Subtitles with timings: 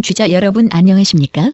[0.00, 1.52] 청취자 여러분 안녕하십니까?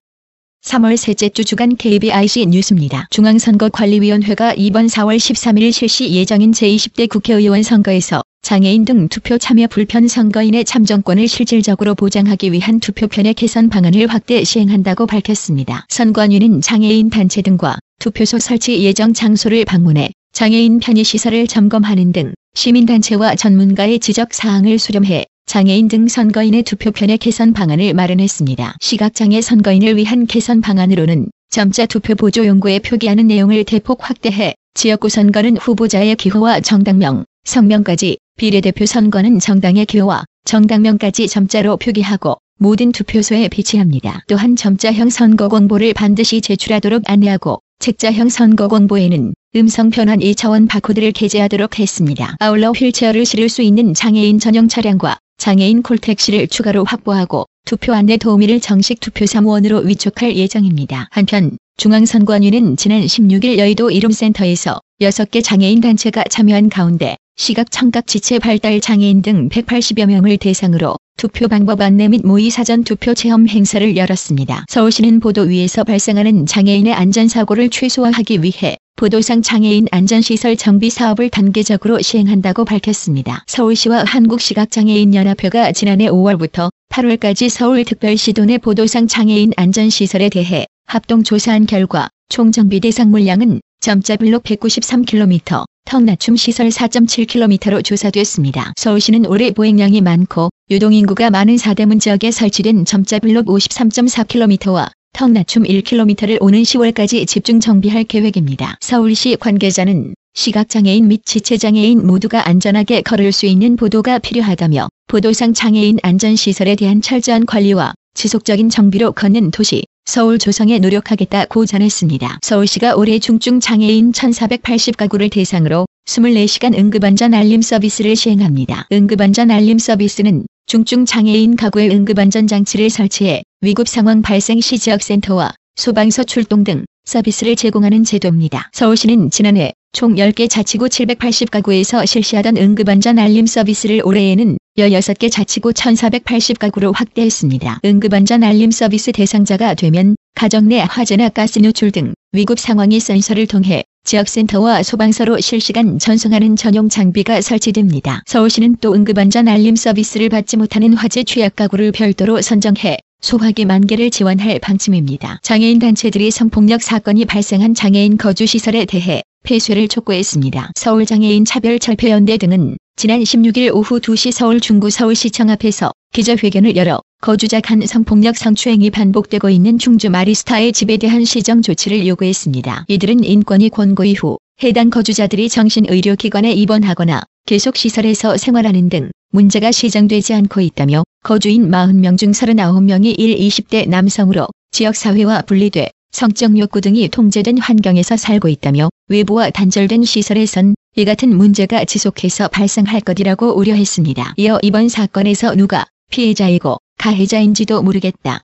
[0.65, 3.09] 3월 셋째 주 주간 KBIC 뉴스입니다.
[3.11, 10.65] 중앙선거관리위원회가 이번 4월 13일 실시 예정인 제20대 국회의원 선거에서 장애인 등 투표 참여 불편 선거인의
[10.65, 15.85] 참정권을 실질적으로 보장하기 위한 투표편의 개선 방안을 확대 시행한다고 밝혔습니다.
[15.89, 23.99] 선관위는 장애인 단체 등과 투표소 설치 예정 장소를 방문해 장애인 편의시설을 점검하는 등 시민단체와 전문가의
[23.99, 28.75] 지적 사항을 수렴해 장애인 등 선거인의 투표편의 개선 방안을 마련했습니다.
[28.81, 35.57] 시각장애 선거인을 위한 개선 방안으로는 점자 투표 보조 용구에 표기하는 내용을 대폭 확대해 지역구 선거는
[35.57, 44.25] 후보자의 기호와 정당명, 성명까지 비례대표 선거는 정당의 기호와 정당명까지 점자로 표기하고 모든 투표소에 비치합니다.
[44.27, 51.79] 또한 점자형 선거 공보를 반드시 제출하도록 안내하고 책자형 선거 공보에는 음성 변환 2차원 바코드를 게재하도록
[51.79, 52.35] 했습니다.
[52.41, 58.61] 아울러 휠체어를 실을 수 있는 장애인 전용 차량과 장애인 콜택시를 추가로 확보하고 투표 안내 도우미를
[58.61, 61.09] 정식 투표 사무원으로 위촉할 예정입니다.
[61.11, 68.81] 한편 중앙선관위는 지난 16일 여의도 이름센터에서 6개 장애인 단체가 참여한 가운데 시각 청각 지체 발달
[68.81, 74.65] 장애인 등 180여 명을 대상으로 투표 방법 안내 및 모의 사전 투표 체험 행사를 열었습니다.
[74.69, 82.65] 서울시는 보도 위에서 발생하는 장애인의 안전사고를 최소화하기 위해 보도상 장애인 안전시설 정비 사업을 단계적으로 시행한다고
[82.65, 83.45] 밝혔습니다.
[83.47, 92.09] 서울시와 한국시각장애인연합회가 지난해 5월부터 8월까지 서울특별시 도 내 보도상 장애인 안전시설에 대해 합동 조사한 결과
[92.31, 98.73] 총 정비 대상 물량은 점자블록 193km, 턱 낮춤 시설 4.7km로 조사됐습니다.
[98.77, 106.61] 서울시는 올해 보행량이 많고 유동인구가 많은 사대문 지역에 설치된 점자블록 53.4km와 턱 낮춤 1km를 오는
[106.61, 108.77] 10월까지 집중 정비할 계획입니다.
[108.83, 116.77] 서울시 관계자는 시각장애인 및 지체장애인 모두가 안전하게 걸을 수 있는 보도가 필요하다며 보도상 장애인 안전시설에
[116.77, 122.41] 대한 철저한 관리와 지속적인 정비로 걷는 도시 서울 조성에 노력하겠다고 전했습니다.
[122.43, 128.87] 서울시가 올해 중증 장애인 1480가구를 대상으로 24시간 응급안전 알림 서비스를 시행합니다.
[128.93, 136.25] 응급안전 알림 서비스는 중증 장애인 가구의 응급안전 장치를 설치해 위급 상황 발생 시 지역센터와 소방서
[136.25, 138.69] 출동 등 서비스를 제공하는 제도입니다.
[138.73, 147.79] 서울시는 지난해 총 10개 자치구 780가구에서 실시하던 응급안전 알림 서비스를 올해에는 16개 자치구 1480가구로 확대했습니다.
[147.85, 153.85] 응급안전 알림 서비스 대상자가 되면 가정 내 화재나 가스 누출 등 위급 상황이 센서를 통해
[154.07, 158.23] 지역센터와 소방서로 실시간 전송하는 전용 장비가 설치됩니다.
[158.27, 164.11] 서울시는 또 응급안전 알림 서비스를 받지 못하는 화재 취약 가구를 별도로 선정해 소화기 만 개를
[164.11, 165.41] 지원할 방침입니다.
[165.43, 170.73] 장애인 단체들이 성폭력 사건이 발생한 장애인 거주시설에 대해 폐쇄를 촉구했습니다.
[170.77, 177.83] 서울장애인 차별철폐연대 등은 지난 16일 오후 2시 서울 중구 서울시청 앞에서 기자회견을 열어 거주자 간
[177.83, 182.87] 성폭력 성추행이 반복되고 있는 충주 마리스타의 집에 대한 시정 조치를 요구했습니다.
[182.89, 190.63] 이들은 인권위 권고 이후 해당 거주자들이 정신의료기관에 입원하거나 계속 시설에서 생활하는 등 문제가 시정되지 않고
[190.63, 198.17] 있다며 거주인 40명 중 39명이 1, 20대 남성으로 지역사회와 분리돼 성적 욕구 등이 통제된 환경에서
[198.17, 204.33] 살고 있다며 외부와 단절된 시설에선 이 같은 문제가 지속해서 발생할 것이라고 우려했습니다.
[204.39, 208.41] 이어 이번 사건에서 누가 피해자이고 가해자인지도 모르겠다.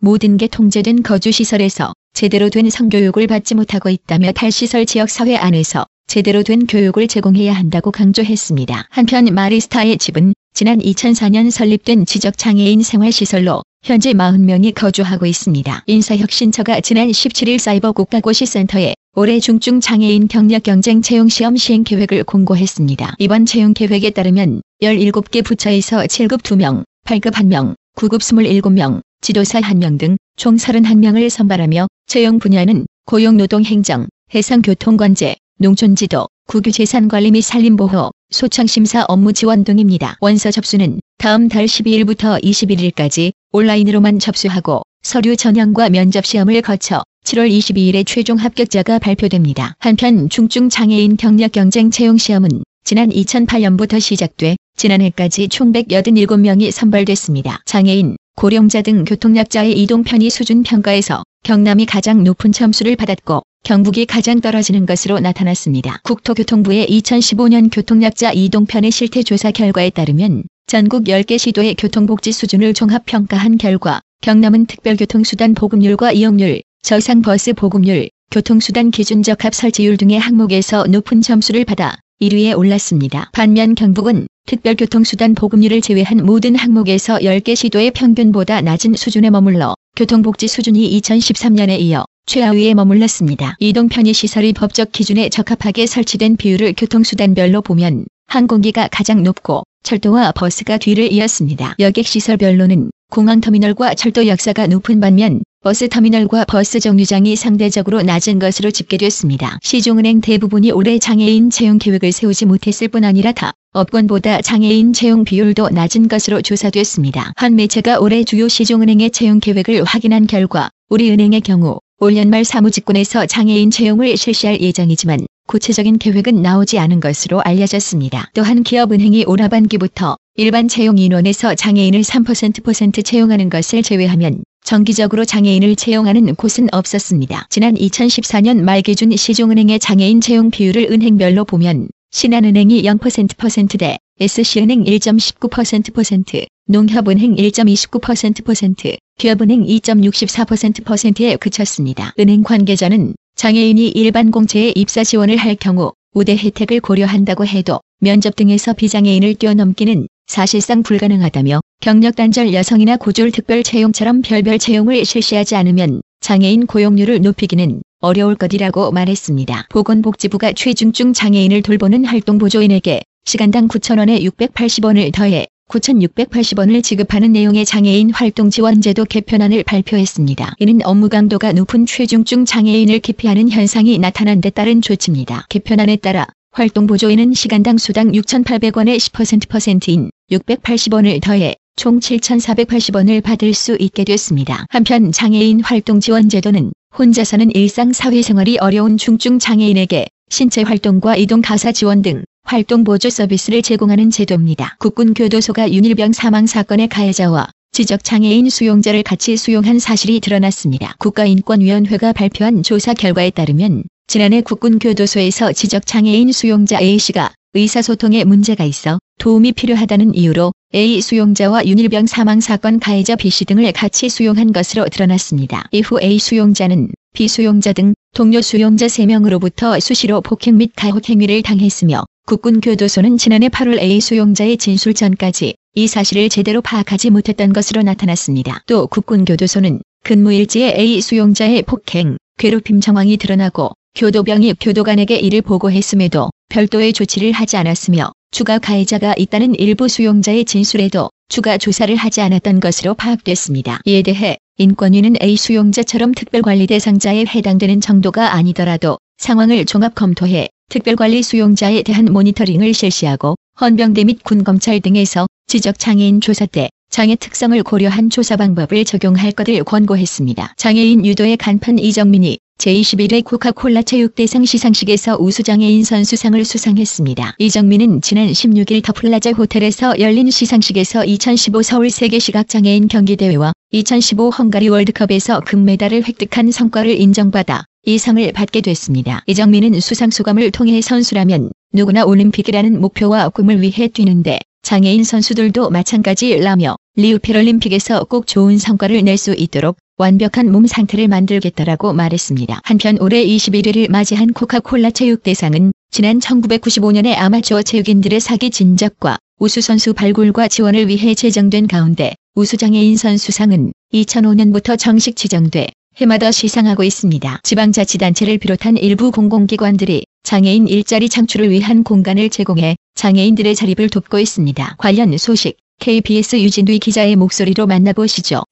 [0.00, 6.64] 모든 게 통제된 거주시설에서 제대로 된 성교육을 받지 못하고 있다며 탈시설 지역사회 안에서 제대로 된
[6.68, 8.86] 교육을 제공해야 한다고 강조했습니다.
[8.88, 15.84] 한편 마리스타의 집은 지난 2004년 설립된 지적장애인 생활시설로 현재 40명이 거주하고 있습니다.
[15.86, 23.14] 인사혁신처가 지난 17일 사이버 국가고시센터에 올해 중증 장애인 경력 경쟁 채용 시험 시행 계획을 공고했습니다.
[23.18, 30.16] 이번 채용 계획에 따르면 17개 부처에서 7급 2명, 8급 1명, 9급 27명, 지도사 1명 등
[30.40, 40.16] 총 31명을 선발하며 채용 분야는 고용노동행정, 해상교통관제, 농촌지도, 국유재산관리 및 산림보호, 소청심사 업무 지원 등입니다.
[40.20, 48.36] 원서 접수는 다음 달 12일부터 21일까지 온라인으로만 접수하고 서류 전형과 면접시험을 거쳐 7월 22일에 최종
[48.38, 49.74] 합격자가 발표됩니다.
[49.78, 57.62] 한편 중증 장애인 경력 경쟁 채용 시험은 지난 2008년부터 시작돼 지난해까지 총 187명이 선발됐습니다.
[57.66, 64.40] 장애인, 고령자 등 교통약자의 이동 편의 수준 평가에서 경남이 가장 높은 점수를 받았고 경북이 가장
[64.40, 66.00] 떨어지는 것으로 나타났습니다.
[66.04, 74.66] 국토교통부의 2015년 교통약자 이동편의 실태조사 결과에 따르면 전국 10개 시도의 교통복지 수준을 종합평가한 결과 경남은
[74.66, 82.56] 특별교통수단 보급률과 이용률, 저상버스 보급률, 교통수단 기준 적합 설치율 등의 항목에서 높은 점수를 받아 1위에
[82.56, 83.30] 올랐습니다.
[83.32, 90.98] 반면 경북은 특별교통수단 보급률을 제외한 모든 항목에서 10개 시도의 평균보다 낮은 수준에 머물러 교통복지 수준이
[91.00, 93.56] 2013년에 이어 최하위에 머물렀습니다.
[93.58, 100.78] 이동 편의 시설이 법적 기준에 적합하게 설치된 비율을 교통수단별로 보면 항공기가 가장 높고 철도와 버스가
[100.78, 101.74] 뒤를 이었습니다.
[101.78, 109.58] 여객시설별로는 공항터미널과 철도 역사가 높은 반면 버스 터미널과 버스 정류장이 상대적으로 낮은 것으로 집계됐습니다.
[109.62, 115.68] 시중은행 대부분이 올해 장애인 채용 계획을 세우지 못했을 뿐 아니라 타 업권보다 장애인 채용 비율도
[115.68, 117.32] 낮은 것으로 조사됐습니다.
[117.36, 123.70] 한 매체가 올해 주요 시중은행의 채용 계획을 확인한 결과 우리은행의 경우 올 연말 사무직군에서 장애인
[123.70, 128.30] 채용을 실시할 예정이지만 구체적인 계획은 나오지 않은 것으로 알려졌습니다.
[128.34, 136.34] 또한 기업은행이 올 하반기부터 일반 채용 인원에서 장애인을 3%% 채용하는 것을 제외하면 정기적으로 장애인을 채용하는
[136.34, 137.46] 곳은 없었습니다.
[137.50, 147.36] 지난 2014년 말 기준 시중은행의 장애인 채용 비율을 은행별로 보면 신한은행이 0%%대, SC은행 1.19%%, 농협은행
[147.36, 152.12] 1.29%%, 기업은행 2.64%%에 그쳤습니다.
[152.18, 158.72] 은행 관계자는 장애인이 일반 공채에 입사 지원을 할 경우 우대 혜택을 고려한다고 해도 면접 등에서
[158.72, 166.66] 비장애인을 뛰어넘기는 사실상 불가능하다며 경력 단절 여성이나 고졸 특별 채용처럼 별별 채용을 실시하지 않으면 장애인
[166.66, 169.66] 고용률을 높이기는 어려울 것이라고 말했습니다.
[169.68, 178.80] 보건복지부가 최중증 장애인을 돌보는 활동보조인에게 시간당 9,000원에 680원을 더해 9,680원을 지급하는 내용의 장애인 활동 지원
[178.80, 180.54] 제도 개편안을 발표했습니다.
[180.58, 185.46] 이는 업무 강도가 높은 최중증 장애인을 기피하는 현상이 나타난 데 따른 조치입니다.
[185.48, 194.04] 개편안에 따라 활동 보조인은 시간당 수당 6,800원의 10%%인 680원을 더해 총 7,480원을 받을 수 있게
[194.04, 194.66] 됐습니다.
[194.70, 201.72] 한편 장애인 활동 지원 제도는 혼자서는 일상 사회생활이 어려운 중증 장애인에게 신체 활동과 이동 가사
[201.72, 204.76] 지원 등 활동 보조 서비스를 제공하는 제도입니다.
[204.80, 210.96] 국군교도소가 윤일병 사망 사건의 가해자와 지적장애인 수용자를 같이 수용한 사실이 드러났습니다.
[210.98, 220.14] 국가인권위원회가 발표한 조사 결과에 따르면 지난해 국군교도소에서 지적장애인 수용자 A씨가 의사소통에 문제가 있어 도움이 필요하다는
[220.14, 225.64] 이유로 A 수용자와 윤일병 사망 사건 가해자 B씨 등을 같이 수용한 것으로 드러났습니다.
[225.72, 232.04] 이후 A 수용자는 B 수용자 등 동료 수용자 3명으로부터 수시로 폭행 및 가혹 행위를 당했으며
[232.28, 238.62] 국군교도소는 지난해 8월 A 수용자의 진술 전까지 이 사실을 제대로 파악하지 못했던 것으로 나타났습니다.
[238.66, 247.32] 또 국군교도소는 근무일지에 A 수용자의 폭행, 괴롭힘 정황이 드러나고 교도병이 교도관에게 이를 보고했음에도 별도의 조치를
[247.32, 253.80] 하지 않았으며 추가 가해자가 있다는 일부 수용자의 진술에도 추가 조사를 하지 않았던 것으로 파악됐습니다.
[253.84, 261.82] 이에 대해 인권위는 A 수용자처럼 특별관리 대상자에 해당되는 정도가 아니더라도 상황을 종합 검토해 특별관리 수용자에
[261.82, 268.84] 대한 모니터링을 실시하고 헌병대 및 군검찰 등에서 지적장애인 조사 때 장애 특성을 고려한 조사 방법을
[268.84, 270.54] 적용할 것을 권고했습니다.
[270.56, 277.36] 장애인 유도의 간판 이정민이 제21회 코카콜라 체육대상 시상식에서 우수장애인 선수상을 수상했습니다.
[277.38, 286.06] 이정민은 지난 16일 더플라자 호텔에서 열린 시상식에서 2015 서울 세계시각장애인 경기대회와 2015 헝가리 월드컵에서 금메달을
[286.06, 289.22] 획득한 성과를 인정받아 이 상을 받게 됐습니다.
[289.26, 297.18] 이정민은 수상 소감을 통해 선수라면 누구나 올림픽이라는 목표와 꿈을 위해 뛰는데 장애인 선수들도 마찬가지라며 리우
[297.18, 302.62] 패럴림픽에서 꼭 좋은 성과를 낼 수 있도록 완벽한 몸 상태를 만들겠다라고 말했습니다.
[302.64, 310.48] 한편 올해 21일을 맞이한 코카콜라 체육대상은 지난 1995년에 아마추어 체육인들의 사기 진작과 우수 선수 발굴과
[310.48, 317.40] 지원을 위해 제정된 가운데 우수장애인 선수상은 2005년부터 정식 지정돼 해마다 시상하고 있습니다.
[317.42, 324.76] 지방자치단체를 비롯한 일부 공공기관들이 장애인 일자리 창출을 위한 공간을 제공해 장애인들의 자립을 돕고 있습니다.
[324.78, 328.44] 관련 소식 KBS 유진두이 기자의 목소리로 만나보시죠.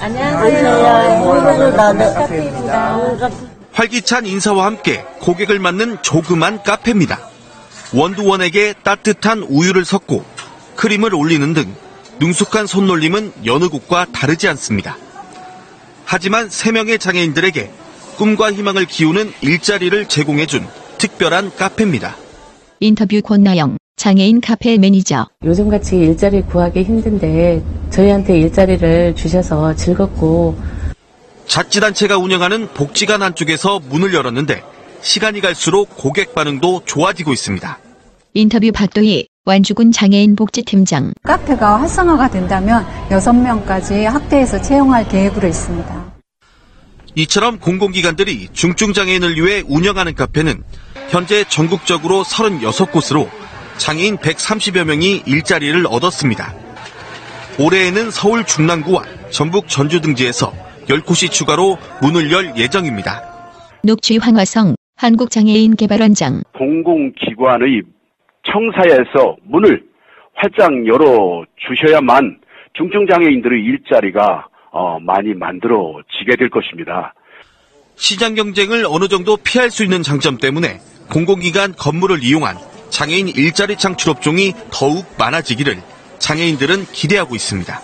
[0.00, 1.74] 안녕하세요.
[2.14, 2.98] 카페입니다.
[3.72, 7.20] 활기찬 인사와 함께 고객을 맞는 조그만 카페입니다.
[7.94, 10.24] 원두원에게 따뜻한 우유를 섞고
[10.76, 11.74] 크림을 올리는 등
[12.18, 14.96] 능숙한 손놀림은 여느 곳과 다르지 않습니다.
[16.06, 17.70] 하지만 3명의 장애인들에게
[18.16, 20.66] 꿈과 희망을 키우는 일자리를 제공해준
[20.98, 22.16] 특별한 카페입니다.
[22.80, 30.56] 인터뷰 권나영 장애인 카페 매니저 요즘같이 일자리 구하기 힘든데 저희한테 일자리를 주셔서 즐겁고
[31.46, 34.62] 자치단체가 운영하는 복지관 한쪽에서 문을 열었는데
[35.02, 37.78] 시간이 갈수록 고객 반응도 좋아지고 있습니다.
[38.32, 46.12] 인터뷰 박도희 완주군 장애인 복지팀장 카페가 활성화가 된다면 6명까지 확대해서 채용할 계획으로 있습니다.
[47.16, 50.62] 이처럼 공공기관들이 중증장애인을 위해 운영하는 카페는
[51.10, 53.39] 현재 전국적으로 36곳으로
[53.80, 56.52] 장애인 130여 명이 일자리를 얻었습니다.
[57.58, 60.52] 올해에는 서울 중랑구와 전북 전주 등지에서
[60.86, 63.22] 10곳이 추가로 문을 열 예정입니다.
[63.82, 67.82] 녹취 황화성 한국장애인 개발원장 공공기관의
[68.44, 69.82] 청사에서 문을
[70.34, 72.38] 활짝 열어 주셔야만
[72.74, 77.14] 중증장애인들의 일자리가 어, 많이 만들어지게 될 것입니다.
[77.96, 80.78] 시장 경쟁을 어느 정도 피할 수 있는 장점 때문에
[81.10, 85.80] 공공기관 건물을 이용한 장애인 일자리 창출 업종이 더욱 많아지기를
[86.18, 87.82] 장애인들은 기대하고 있습니다.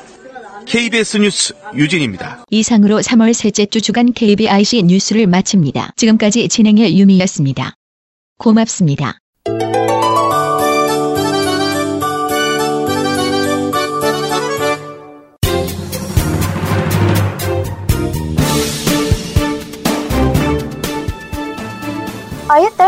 [0.67, 2.45] KBS 뉴스 유진입니다.
[2.51, 5.93] 이상으로 3월 셋째 주 주간 KBIC 뉴스를 마칩니다.
[5.97, 7.75] 지금까지 진행의 유미였습니다.
[8.39, 9.19] 고맙습니다.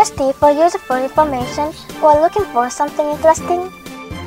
[0.07, 3.71] thirsty for useful information or looking for something interesting?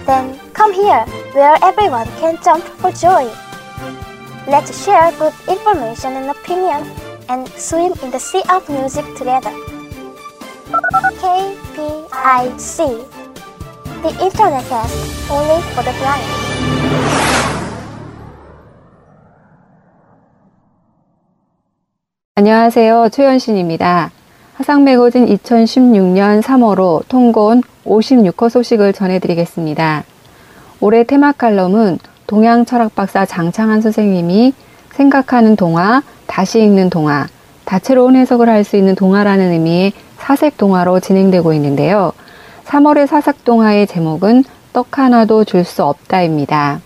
[0.06, 3.28] Then come here, where everyone can jump for joy.
[4.46, 6.86] Let's share good information and opinion
[7.28, 9.50] and swim in the sea of music together.
[11.18, 12.78] KPIC
[14.02, 16.22] The Internet Cast only for the blind.
[22.36, 23.08] 안녕하세요.
[23.08, 24.12] 최현신입니다.
[24.55, 30.03] 화상 매거진 2016년 3월호 통곤 56호 소식을 전해드리겠습니다.
[30.81, 34.53] 올해 테마 칼럼은 동양 철학 박사 장창한 선생님이
[34.91, 37.27] 생각하는 동화, 다시 읽는 동화,
[37.65, 42.11] 다채로운 해석을 할 수 있는 동화라는 의미의 사색 동화로 진행되고 있는데요.
[42.65, 44.43] 3월의 사색 동화의 제목은
[44.73, 46.81] 떡 하나도 줄 수 없다입니다.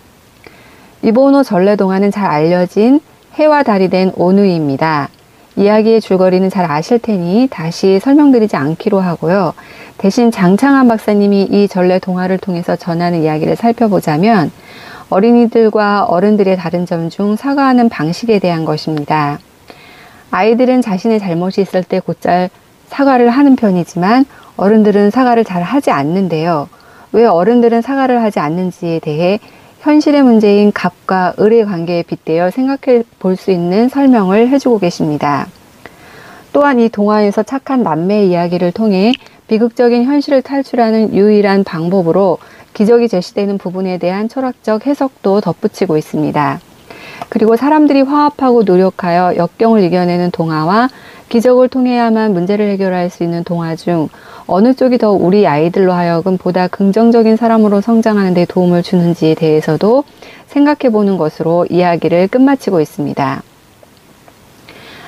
[1.02, 3.00] 이보노 전래 동화는 잘 알려진
[3.34, 5.08] 해와 달이 된 오누이입니다.
[5.56, 9.54] 이야기의 줄거리는 잘 아실 테니 다시 설명드리지 않기로 하고요.
[9.96, 14.50] 대신 장창한 박사님이 이 전래 동화를 통해서 전하는 이야기를 살펴보자면
[15.08, 19.38] 어린이들과 어른들의 다른 점 중 사과하는 방식에 대한 것입니다.
[20.30, 22.50] 아이들은 자신의 잘못이 있을 때 곧잘
[22.88, 26.68] 사과를 하는 편이지만 어른들은 사과를 잘 하지 않는데요.
[27.12, 29.38] 왜 어른들은 사과를 하지 않는지에 대해
[29.80, 35.46] 현실의 문제인 갑과 을의 관계에 빗대어 생각해 볼 수 있는 설명을 해주고 계십니다.
[36.52, 39.12] 또한 이 동화에서 착한 남매 이야기를 통해
[39.46, 42.38] 비극적인 현실을 탈출하는 유일한 방법으로
[42.72, 46.60] 기적이 제시되는 부분에 대한 철학적 해석도 덧붙이고 있습니다.
[47.28, 50.88] 그리고 사람들이 화합하고 노력하여 역경을 이겨내는 동화와
[51.28, 54.08] 기적을 통해야만 문제를 해결할 수 있는 동화 중
[54.46, 60.04] 어느 쪽이 더 우리 아이들로 하여금 보다 긍정적인 사람으로 성장하는 데 도움을 주는지에 대해서도
[60.46, 63.42] 생각해 보는 것으로 이야기를 끝마치고 있습니다.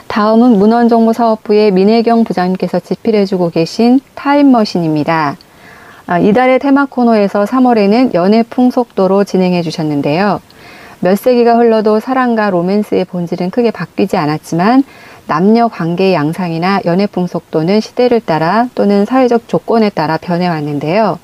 [0.09, 5.37] 다음은 문헌정보사업부의 민혜경 부장님께서 집필해주고 계신 타임머신입니다.
[6.07, 10.41] 아, 이달의 테마 코너에서 3월에는 연애풍 속도로 진행해 주셨는데요.
[11.01, 14.83] 몇 세기가 흘러도 사랑과 로맨스의 본질은 크게 바뀌지 않았지만
[15.27, 21.19] 남녀 관계의 양상이나 연애 풍 속도는 시대를 따라 또는 사회적 조건에 따라 변해왔는데요.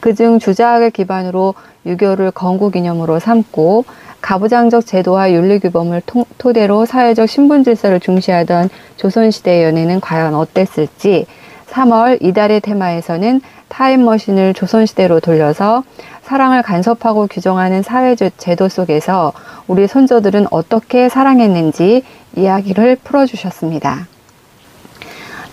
[0.00, 1.54] 그중 주자학을 기반으로
[1.86, 3.84] 유교를 건국 기념으로 삼고
[4.20, 6.02] 가부장적 제도와 윤리규범을
[6.38, 11.26] 토대로 사회적 신분 질서를 중시하던 조선시대의 연애는 과연 어땠을지
[11.70, 15.84] 3월 이달의 테마에서는 타임머신을 조선시대로 돌려서
[16.22, 19.32] 사랑을 간섭하고 규정하는 사회적 제도 속에서
[19.66, 22.02] 우리 손조들은 어떻게 사랑했는지
[22.36, 24.06] 이야기를 풀어주셨습니다.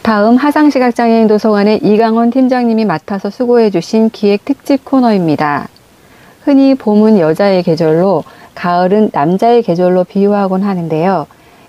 [0.01, 5.67] 다음 하상시각장애인 도서관의 이강원 팀장님이 맡아서 수고해 주신 기획 특집 코너입니다.
[6.43, 11.25] 흔히 봄은 여자의 계절로 가을은 남자의 계절로 비유하곤 하는데요.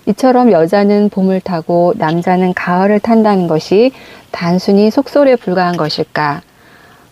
[0.07, 3.91] 이처럼 여자는 봄을 타고 남자는 가을을 탄다는 것이
[4.31, 6.41] 단순히 속설에 불과한 것일까?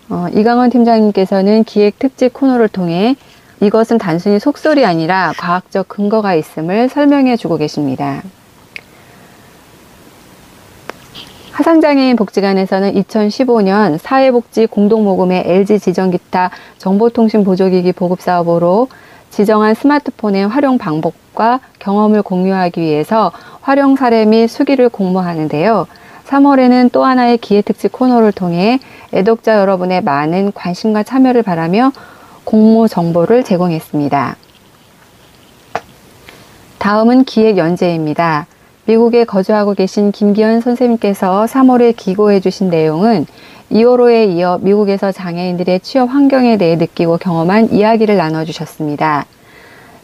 [0.10, 3.18] 어, 이강원 팀장님께서는 기획 특집 코너를 통해
[3.60, 8.22] 이것은 단순히 속설이 아니라 과학적 근거가 있음을 설명해 주고 계십니다.
[11.52, 18.88] 하상장애인 복지관에서는 2015년 사회복지 공동모금의 LG 지정 기타 정보통신 보조기기 보급 사업으로
[19.32, 25.86] 지정한 스마트폰의 활용 방법 과 경험을 공유하기 위해서 활용 사례 및 수기를 공모하는데요.
[26.26, 28.80] 3월에는 또 하나의 기회 특집 코너를 통해
[29.14, 31.92] 애독자 여러분의 많은 관심과 참여를 바라며
[32.44, 34.38] 공모 정보를 제공했습니다.
[36.80, 38.48] 다음은 기획 연재입니다.
[38.86, 43.26] 미국에 거주하고 계신 김기현 선생님께서 3월에 기고해 주신 내용은
[43.72, 49.26] 2월호에 이어 미국에서 장애인들의 취업 환경에 대해 느끼고 경험한 이야기를 나눠주셨습니다.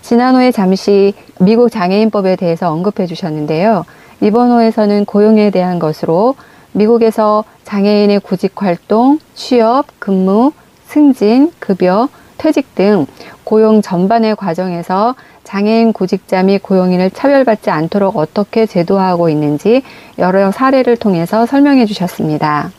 [0.02, 3.86] 지난 호에 잠시 미국 장애인법에 대해서 언급해 주셨는데요.
[4.22, 6.36] 이번 호에서는 고용에 대한 것으로
[6.74, 10.52] 미국에서 장애인의 구직 활동, 취업, 근무,
[10.88, 13.06] 승진, 급여, 퇴직 등
[13.44, 19.84] 고용 전반의 과정에서 장애인 구직자 및 고용인을 차별받지 않도록 어떻게 제도화하고 있는지
[20.18, 22.72] 여러 사례를 통해서 설명해 주셨습니다.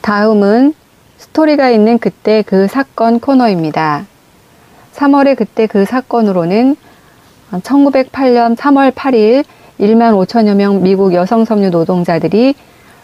[0.00, 0.74] 다음은
[1.18, 4.06] 스토리가 있는 그때 그 사건 코너입니다.
[4.96, 6.76] 3월의 그때 그 사건으로는
[7.52, 9.44] 1908년 3월 8일
[9.78, 12.54] 1만 5천여 명 미국 여성 섬유 노동자들이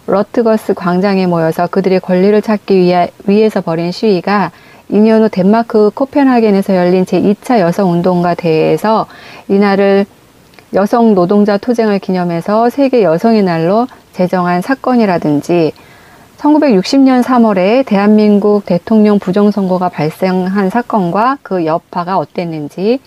[0.06, 4.50] 러트거스 광장에 모여서 그들의 권리를 찾기 위해, 위해서 벌인 시위가
[4.90, 9.06] 2년 후 덴마크 코펜하겐에서 열린 제2차 여성운동가 대회에서
[9.49, 10.06] 이날을
[10.75, 15.72] 여성 노동자 투쟁을 기념해서 세계 여성의 날로 제정한 사건이라든지
[16.42, 23.00] 1960년 3월에 대한민국 대통령 부정선거가 발생한 사건과 그 여파가 어땠는지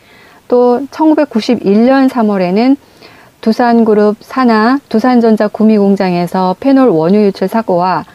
[0.47, 2.77] 또 1991년 3월에는
[3.41, 8.05] 두산그룹 산하 두산전자 구미공장에서 페놀 원유 유출 사고와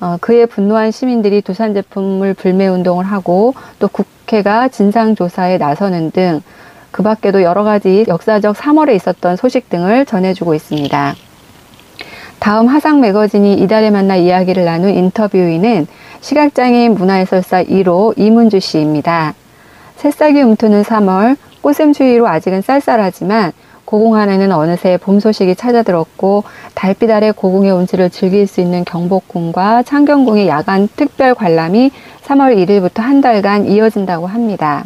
[0.00, 6.42] 어, 그에 분노한 시민들이 두산 제품을 불매 운동을 하고 또 국회가 진상조사에 나서는 등
[6.96, 11.14] 그 밖에도 여러 가지 역사적 3월에 있었던 소식 등을 전해주고 있습니다.
[12.38, 15.86] 다음 화상 매거진이 이달에 만나 이야기를 나눈 인터뷰인은
[16.20, 19.34] 시각장애인 문화해설사 1호 이문주 씨입니다.
[19.96, 23.52] 새싹이 움트는 3월, 꽃샘추위로 아직은 쌀쌀하지만
[23.86, 30.88] 고궁안에는 어느새 봄 소식이 찾아들었고 달빛 아래 고궁의 운치를 즐길 수 있는 경복궁과 창경궁의 야간
[30.96, 31.90] 특별 관람이
[32.24, 34.84] 3월 1일부터 한 달간 이어진다고 합니다.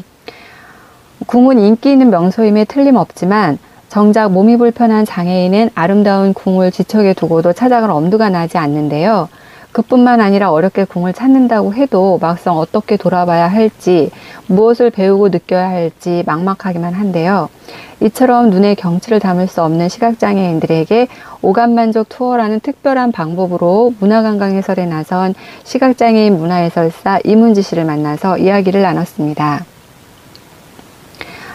[1.26, 3.58] 궁은 인기 있는 명소임에 틀림없지만
[3.90, 9.28] 정작 몸이 불편한 장애인은 아름다운 궁을 지척에 두고도 찾아갈 엄두가 나지 않는데요.
[9.72, 14.12] 그뿐만 아니라 어렵게 궁을 찾는다고 해도 막상 어떻게 돌아봐야 할지,
[14.46, 17.48] 무엇을 배우고 느껴야 할지 막막하기만 한데요.
[18.00, 21.08] 이처럼 눈에 경치를 담을 수 없는 시각장애인들에게
[21.42, 25.34] 오감만족 투어라는 특별한 방법으로 문화관광 해설에 나선
[25.64, 29.64] 시각장애인 문화해설사 이문지 씨를 만나서 이야기를 나눴습니다.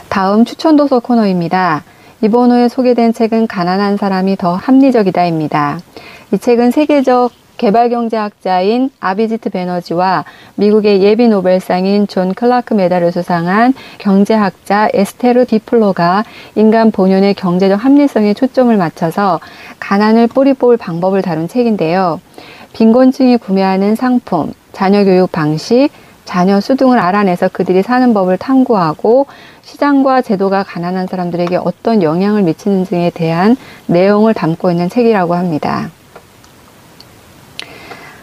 [0.10, 1.84] 다음 추천 도서 코너입니다.
[2.26, 5.80] 이번 호에 소개된 책은 가난한 사람이 더 합리적이다입니다.
[6.34, 15.46] 이 책은 세계적 개발경제학자인 아비지트 베너지와 미국의 예비 노벨상인 존 클라크 메달을 수상한 경제학자 에스테르
[15.46, 19.40] 뒤플로가 인간 본연의 경제적 합리성에 초점을 맞춰서
[19.80, 22.20] 가난을 뿌리 뽑을 방법을 다룬 책인데요.
[22.74, 25.90] 빈곤층이 구매하는 상품, 자녀 교육 방식,
[26.26, 29.28] 자녀 수 등을 알아내서 그들이 사는 법을 탐구하고
[29.62, 35.90] 시장과 제도가 가난한 사람들에게 어떤 영향을 미치는지 등에 대한 내용을 담고 있는 책이라고 합니다.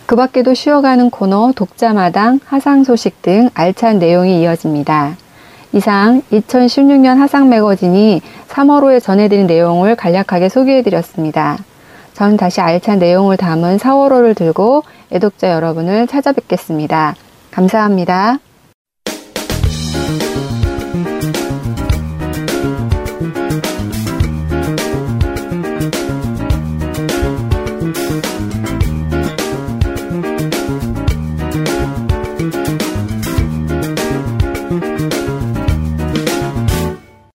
[0.06, 5.16] 그 밖에도 쉬어가는 코너, 독자마당, 하상 소식 등 알찬 내용이 이어집니다.
[5.72, 11.56] 이상 2016년 하상 매거진이 3월호에 전해드린 내용을 간략하게 소개해드렸습니다.
[12.12, 17.14] 전 다시 알찬 내용을 담은 4월호를 들고 애독자 여러분을 찾아뵙겠습니다.
[17.52, 18.38] 감사합니다.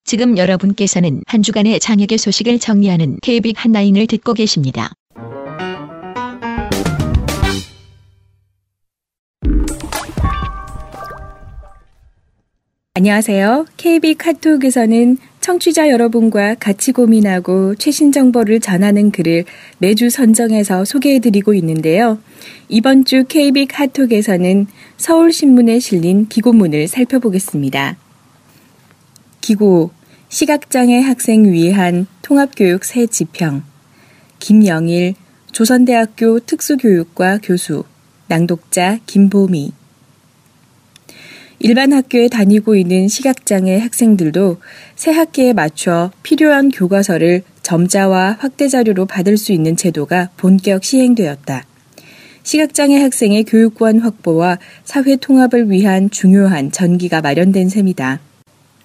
[0.04, 4.90] 지금 여러분께서는 한 주간의 장혁의 소식을 정리하는 KB 한라인을 듣고 계십니다.
[12.98, 13.66] 안녕하세요.
[13.76, 19.44] KB 카톡에서는 청취자 여러분과 같이 고민하고 최신 정보를 전하는 글을
[19.78, 22.18] 매주 선정해서 소개해드리고 있는데요.
[22.68, 27.96] 이번 주 KB 카톡에서는 서울신문에 실린 기고문을 살펴보겠습니다.
[29.42, 29.92] 기고
[30.28, 33.62] 시각장애 학생 위한 통합교육 새 지평
[34.40, 35.14] 김영일
[35.52, 37.84] 조선대학교 특수교육과 교수
[38.26, 39.77] 낭독자 김보미
[41.60, 44.58] 일반 학교에 다니고 있는 시각장애 학생들도
[44.94, 51.64] 새 학기에 맞춰 필요한 교과서를 점자와 확대 자료로 받을 수 있는 제도가 본격 시행되었다.
[52.44, 58.20] 시각장애 학생의 교육권 확보와 사회 통합을 위한 중요한 전기가 마련된 셈이다.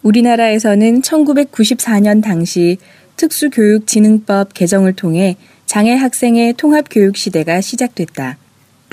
[0.01, 2.77] 우리나라에서는 1994년 당시
[3.15, 8.37] 특수교육진흥법 개정을 통해 장애 학생의 통합교육 시대가 시작됐다.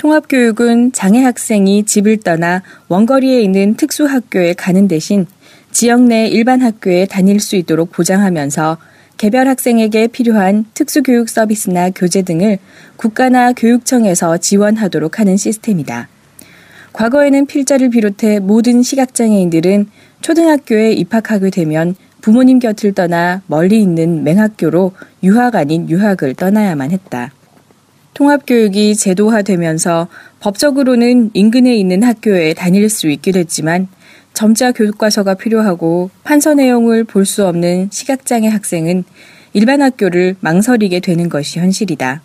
[0.01, 5.27] 통합교육은 장애 학생이 집을 떠나 원거리에 있는 특수학교에 가는 대신
[5.69, 8.79] 지역 내 일반 학교에 다닐 수 있도록 보장하면서
[9.17, 12.57] 개별 학생에게 필요한 특수교육 서비스나 교재 등을
[12.95, 16.09] 국가나 교육청에서 지원하도록 하는 시스템이다.
[16.93, 19.85] 과거에는 필자를 비롯해 모든 시각장애인들은
[20.21, 27.31] 초등학교에 입학하게 되면 부모님 곁을 떠나 멀리 있는 맹학교로 유학 아닌 유학을 떠나야만 했다.
[28.21, 30.07] 통합교육이 제도화되면서
[30.41, 33.87] 법적으로는 인근에 있는 학교에 다닐 수 있게 됐지만
[34.35, 39.05] 점자 교과서가 필요하고 판서 내용을 볼 수 없는 시각장애 학생은
[39.53, 42.21] 일반 학교를 망설이게 되는 것이 현실이다.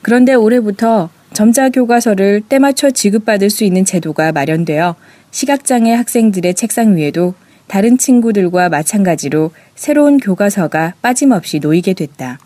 [0.00, 4.94] 그런데 올해부터 점자 교과서를 때맞춰 지급받을 수 있는 제도가 마련되어
[5.32, 7.34] 시각장애 학생들의 책상 위에도
[7.66, 12.38] 다른 친구들과 마찬가지로 새로운 교과서가 빠짐없이 놓이게 됐다.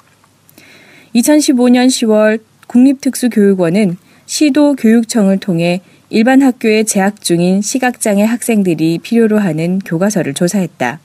[1.14, 3.96] 2015년 10월 국립특수교육원은
[4.26, 11.00] 시도 교육청을 통해 일반 학교에 재학 중인 시각장애 학생들이 필요로 하는 교과서를 조사했다.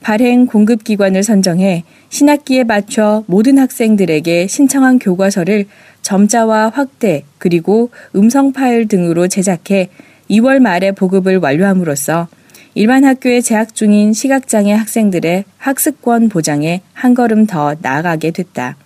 [0.00, 5.66] 발행 공급기관을 선정해 신학기에 맞춰 모든 학생들에게 신청한 교과서를
[6.02, 9.90] 점자와 확대 그리고 음성 파일 등으로 제작해
[10.30, 12.28] 2월 말에 보급을 완료함으로써
[12.74, 18.76] 일반 학교에 재학 중인 시각장애 학생들의 학습권 보장에 한 걸음 더 나아가게 됐다.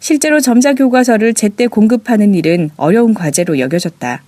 [0.00, 4.22] 실제로 점자 교과서를 제때 공급하는 일은 어려운 과제로 여겨졌다.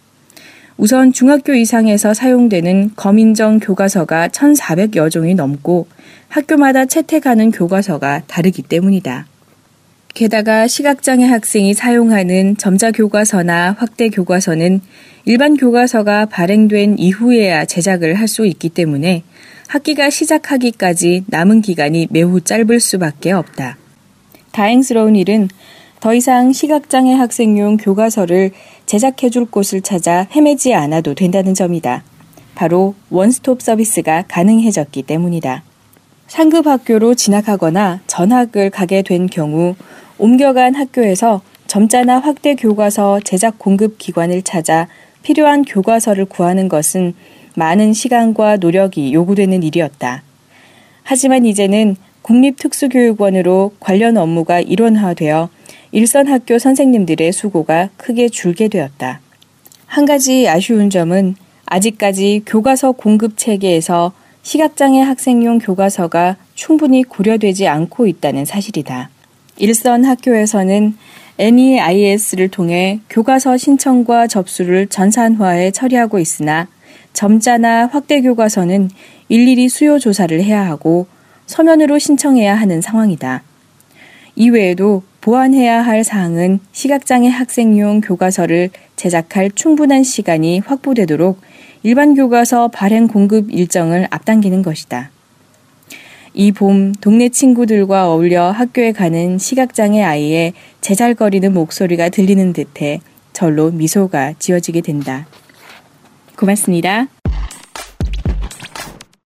[0.76, 5.86] 우선 중학교 이상에서 사용되는 검인정 교과서가 1,400여 종이 넘고
[6.28, 9.26] 학교마다 채택하는 교과서가 다르기 때문이다.
[10.14, 14.82] 게다가 시각장애 학생이 사용하는 점자 교과서나 확대 교과서는
[15.24, 19.22] 일반 교과서가 발행된 이후에야 제작을 할 수 있기 때문에
[19.68, 23.78] 학기가 시작하기까지 남은 기간이 매우 짧을 수밖에 없다.
[24.52, 25.48] 다행스러운 일은
[26.00, 28.50] 더 이상 시각장애 학생용 교과서를
[28.86, 32.02] 제작해 줄 곳을 찾아 헤매지 않아도 된다는 점이다.
[32.54, 35.62] 바로 원스톱 서비스가 가능해졌기 때문이다.
[36.26, 39.74] 상급 학교로 진학하거나 전학을 가게 된 경우
[40.18, 44.88] 옮겨간 학교에서 점자나 확대 교과서 제작 공급 기관을 찾아
[45.22, 47.14] 필요한 교과서를 구하는 것은
[47.54, 50.22] 많은 시간과 노력이 요구되는 일이었다.
[51.02, 55.48] 하지만 이제는 국립특수교육원으로 관련 업무가 일원화되어
[55.92, 59.20] 일선 학교 선생님들의 수고가 크게 줄게 되었다.
[59.86, 68.44] 한 가지 아쉬운 점은 아직까지 교과서 공급 체계에서 시각장애 학생용 교과서가 충분히 고려되지 않고 있다는
[68.44, 69.10] 사실이다.
[69.58, 70.96] 일선 학교에서는
[71.38, 76.68] NEIS를 통해 교과서 신청과 접수를 전산화해 처리하고 있으나
[77.12, 78.90] 점자나 확대 교과서는
[79.28, 81.06] 일일이 수요 조사를 해야 하고
[81.52, 83.42] 서면으로 신청해야 하는 상황이다.
[84.36, 91.40] 이외에도 보완해야 할 사항은 시각장애 학생용 교과서를 제작할 충분한 시간이 확보되도록
[91.82, 95.10] 일반 교과서 발행 공급 일정을 앞당기는 것이다.
[96.34, 103.00] 이 봄 동네 친구들과 어울려 학교에 가는 시각장애 아이의 제잘거리는 목소리가 들리는 듯해
[103.34, 105.26] 절로 미소가 지어지게 된다.
[106.34, 107.21] 고맙습니다.